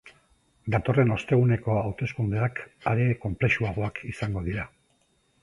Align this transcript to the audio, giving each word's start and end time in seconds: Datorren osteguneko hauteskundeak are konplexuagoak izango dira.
Datorren 0.75 1.11
osteguneko 1.15 1.75
hauteskundeak 1.81 2.63
are 2.93 3.07
konplexuagoak 3.27 4.03
izango 4.15 4.45
dira. 4.51 4.67